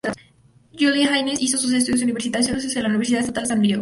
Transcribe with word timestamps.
Julie 0.73 1.07
Haynes 1.07 1.39
hizo 1.39 1.59
sus 1.59 1.71
estudios 1.73 2.01
universitarios 2.01 2.75
en 2.75 2.81
la 2.81 2.89
Universidad 2.89 3.21
Estatal 3.21 3.43
de 3.43 3.47
San 3.49 3.61
Diego. 3.61 3.69